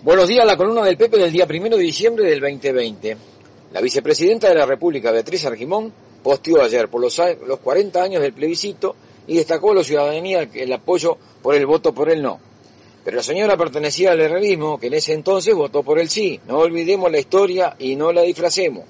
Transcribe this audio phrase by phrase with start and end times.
[0.00, 3.16] Buenos días, la columna del Pepe del día primero de diciembre del 2020.
[3.72, 5.92] La vicepresidenta de la República, Beatriz Argimón,
[6.22, 8.94] posteó ayer por los, los 40 años del plebiscito
[9.26, 12.38] y destacó a la ciudadanía el apoyo por el voto por el no.
[13.04, 16.38] Pero la señora pertenecía al herrerismo que en ese entonces votó por el sí.
[16.46, 18.84] No olvidemos la historia y no la disfracemos.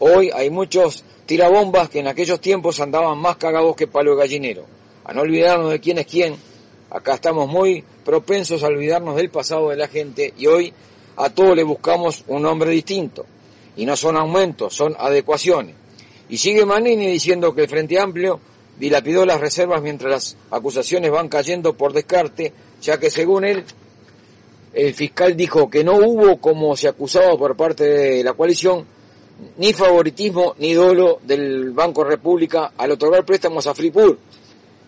[0.00, 4.66] Hoy hay muchos tirabombas que en aquellos tiempos andaban más cagados que palo gallinero.
[5.04, 6.36] A no olvidarnos de quién es quién
[6.94, 10.74] Acá estamos muy propensos a olvidarnos del pasado de la gente y hoy
[11.16, 13.24] a todos le buscamos un nombre distinto.
[13.76, 15.74] Y no son aumentos, son adecuaciones.
[16.28, 18.40] Y sigue Manini diciendo que el Frente Amplio
[18.78, 23.64] dilapidó las reservas mientras las acusaciones van cayendo por descarte, ya que según él,
[24.74, 28.84] el fiscal dijo que no hubo, como se acusaba por parte de la coalición,
[29.56, 34.18] ni favoritismo ni dolo del Banco República al otorgar préstamos a Fripur,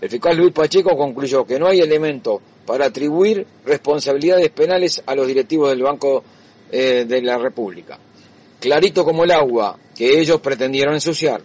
[0.00, 5.26] el fiscal Luis Pacheco concluyó que no hay elemento para atribuir responsabilidades penales a los
[5.26, 6.22] directivos del Banco
[6.70, 7.98] eh, de la República.
[8.58, 11.42] Clarito como el agua que ellos pretendieron ensuciar.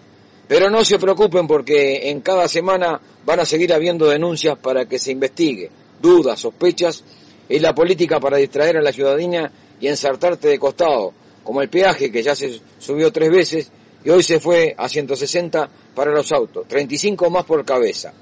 [0.47, 4.99] Pero no se preocupen porque en cada semana van a seguir habiendo denuncias para que
[4.99, 7.03] se investigue, dudas, sospechas,
[7.49, 12.11] es la política para distraer a la ciudadanía y ensartarte de costado, como el peaje
[12.11, 13.71] que ya se subió tres veces
[14.03, 18.13] y hoy se fue a 160 para los autos, 35 más por cabeza.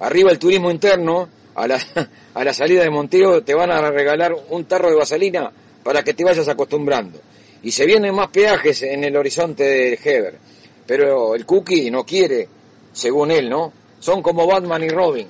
[0.00, 1.78] Arriba el turismo interno, a la,
[2.34, 5.50] a la salida de Monteo te van a regalar un tarro de vaselina
[5.82, 7.20] para que te vayas acostumbrando.
[7.62, 10.38] Y se vienen más peajes en el horizonte del Heber.
[10.86, 12.48] Pero el Cookie no quiere,
[12.92, 13.72] según él, ¿no?
[14.00, 15.28] Son como Batman y Robin.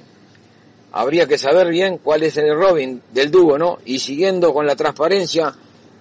[0.93, 3.79] Habría que saber bien cuál es el Robin del dúo, ¿no?
[3.85, 5.55] Y siguiendo con la transparencia,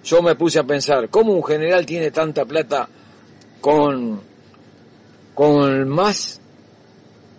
[0.04, 2.88] yo me puse a pensar, ¿cómo un general tiene tanta plata
[3.62, 4.22] con,
[5.34, 6.42] con más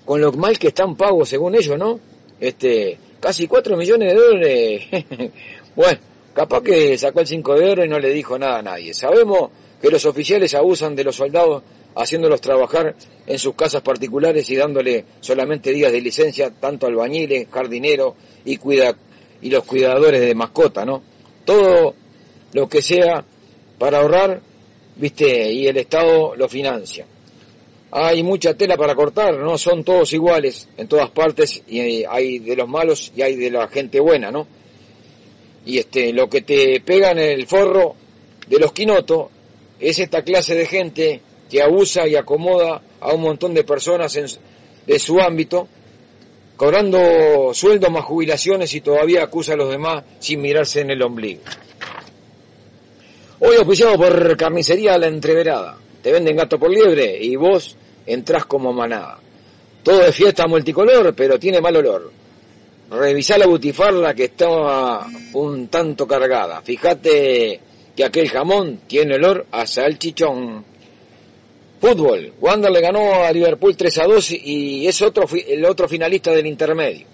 [0.05, 1.99] con lo mal que están pagos según ellos, ¿no?
[2.39, 4.83] Este, casi 4 millones de dólares.
[5.77, 5.99] bueno,
[6.35, 8.93] capaz que sacó el 5 de oro y no le dijo nada a nadie.
[8.93, 9.51] Sabemos
[9.81, 11.63] que los oficiales abusan de los soldados
[11.97, 12.95] haciéndolos trabajar
[13.27, 18.97] en sus casas particulares y dándole solamente días de licencia tanto albañiles, jardineros y, cuida,
[19.41, 21.03] y los cuidadores de mascota, ¿no?
[21.45, 21.95] Todo
[22.53, 23.25] lo que sea
[23.79, 24.41] para ahorrar,
[24.97, 27.07] viste, y el Estado lo financia
[27.97, 32.57] hay mucha tela para cortar, no son todos iguales en todas partes y hay de
[32.57, 34.49] los malos y hay de la gente buena, ¿no?
[35.65, 37.95] Y este, lo que te pega en el forro
[38.49, 39.29] de los quinotos
[39.79, 44.27] es esta clase de gente que abusa y acomoda a un montón de personas en,
[44.89, 45.69] de su ámbito,
[46.57, 51.43] cobrando sueldos más jubilaciones y todavía acusa a los demás sin mirarse en el ombligo.
[53.39, 55.84] Hoy oficiado por Carnicería La Entreverada.
[56.05, 59.19] Te venden gato por liebre y vos entras como manada.
[59.83, 62.13] Todo de fiesta multicolor, pero tiene mal olor.
[62.91, 66.61] Revisá la butifarla que está un tanto cargada.
[66.61, 67.59] Fíjate
[67.97, 70.63] que aquel jamón tiene olor a salchichón.
[71.81, 72.35] Fútbol.
[72.39, 76.47] Wander le ganó a Liverpool 3 a 2 y es otro, el otro finalista del
[76.47, 77.07] intermedio.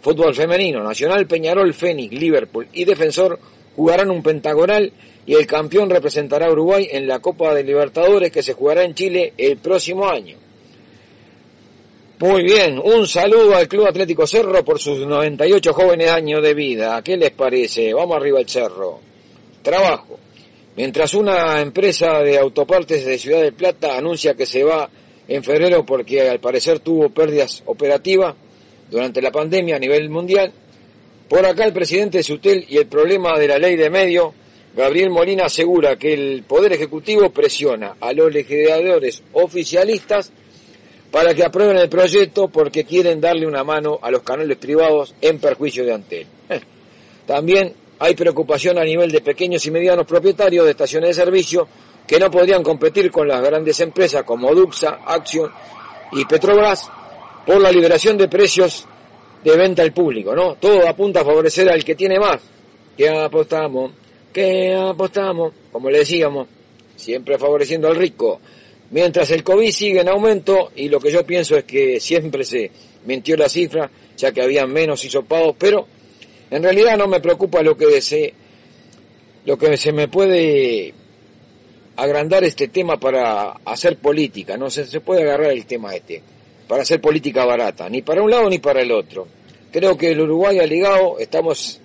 [0.00, 0.80] Fútbol femenino.
[0.84, 3.36] Nacional, Peñarol, Fénix, Liverpool y Defensor
[3.78, 4.92] jugarán un pentagonal
[5.24, 8.92] y el campeón representará a Uruguay en la Copa de Libertadores que se jugará en
[8.92, 10.36] Chile el próximo año.
[12.18, 17.00] Muy bien, un saludo al Club Atlético Cerro por sus 98 jóvenes años de vida.
[17.04, 17.94] ¿Qué les parece?
[17.94, 18.98] Vamos arriba al cerro.
[19.62, 20.18] Trabajo.
[20.74, 24.90] Mientras una empresa de autopartes de Ciudad de Plata anuncia que se va
[25.28, 28.34] en febrero porque al parecer tuvo pérdidas operativas
[28.90, 30.52] durante la pandemia a nivel mundial,
[31.28, 34.34] por acá el presidente de Sutel y el problema de la ley de medio
[34.74, 40.30] Gabriel Molina asegura que el Poder Ejecutivo presiona a los legisladores oficialistas
[41.10, 45.38] para que aprueben el proyecto porque quieren darle una mano a los canales privados en
[45.38, 46.26] perjuicio de Antel.
[47.26, 51.68] También hay preocupación a nivel de pequeños y medianos propietarios de estaciones de servicio
[52.06, 55.50] que no podrían competir con las grandes empresas como Duxa, Action
[56.12, 56.88] y Petrobras
[57.44, 58.86] por la liberación de precios
[59.44, 60.54] de venta al público, ¿no?
[60.56, 62.40] Todo apunta a favorecer al que tiene más.
[62.96, 63.92] que apostamos?
[64.32, 66.46] que apostamos, como le decíamos,
[66.96, 68.40] siempre favoreciendo al rico,
[68.90, 72.70] mientras el COVID sigue en aumento y lo que yo pienso es que siempre se
[73.04, 75.86] mintió la cifra, ya que había menos hisopados, pero
[76.50, 78.32] En realidad no me preocupa lo que se,
[79.44, 80.94] lo que se me puede
[81.96, 86.22] agrandar este tema para hacer política, no se, se puede agarrar el tema este,
[86.68, 89.26] para hacer política barata, ni para un lado ni para el otro.
[89.72, 91.80] Creo que el Uruguay ha ligado, estamos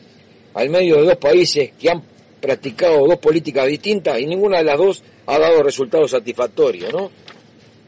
[0.53, 2.03] al medio de dos países que han
[2.39, 7.09] practicado dos políticas distintas y ninguna de las dos ha dado resultados satisfactorios, ¿no?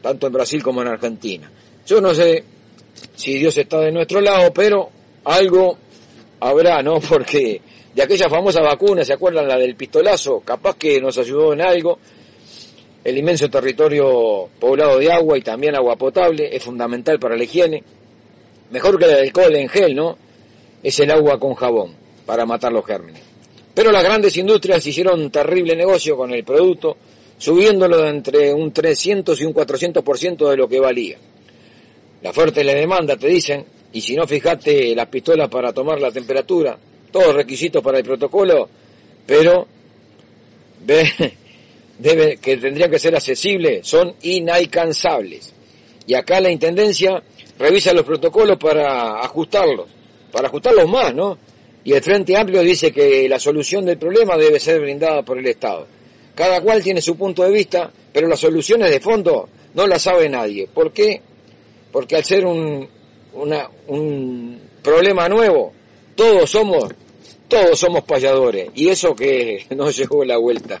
[0.00, 1.50] Tanto en Brasil como en Argentina.
[1.86, 2.42] Yo no sé
[3.14, 4.90] si Dios está de nuestro lado, pero
[5.24, 5.76] algo
[6.40, 7.00] habrá, ¿no?
[7.08, 7.60] Porque
[7.94, 10.40] de aquella famosa vacuna, ¿se acuerdan la del pistolazo?
[10.40, 11.98] Capaz que nos ayudó en algo,
[13.06, 17.84] el inmenso territorio poblado de agua y también agua potable es fundamental para la higiene.
[18.72, 20.18] Mejor que el alcohol en gel, ¿no?
[20.82, 21.94] Es el agua con jabón
[22.26, 23.22] para matar los gérmenes.
[23.72, 26.96] Pero las grandes industrias hicieron un terrible negocio con el producto,
[27.38, 31.16] subiéndolo de entre un 300 y un 400% de lo que valía.
[32.22, 36.00] La oferta y la demanda te dicen, y si no fijate las pistolas para tomar
[36.00, 36.76] la temperatura,
[37.12, 38.68] todos requisitos para el protocolo,
[39.24, 39.64] pero
[40.84, 41.36] ve,
[41.98, 45.52] debe, que tendrían que ser accesibles, son inalcanzables.
[46.06, 47.22] Y acá la Intendencia
[47.58, 49.88] revisa los protocolos para ajustarlos,
[50.30, 51.38] para ajustarlos más, ¿no?
[51.84, 55.46] Y el Frente Amplio dice que la solución del problema debe ser brindada por el
[55.46, 55.86] Estado.
[56.34, 60.28] Cada cual tiene su punto de vista, pero las soluciones de fondo no las sabe
[60.28, 60.66] nadie.
[60.66, 61.20] ¿Por qué?
[61.92, 62.88] Porque al ser un,
[63.34, 65.72] una, un problema nuevo,
[66.14, 66.92] todos somos,
[67.48, 68.68] todos somos payadores.
[68.74, 70.80] Y eso que nos llegó la vuelta.